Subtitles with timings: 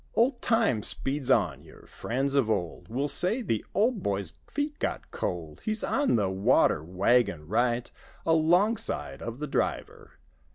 [0.15, 1.61] "Old time speeds on.
[1.61, 5.61] Your friends of old Will say, "The old boy's feet ^ot cold!
[5.63, 7.91] He's on the water wagon right
[8.25, 10.13] Alongside of the driver.